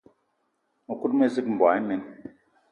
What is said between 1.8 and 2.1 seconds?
imen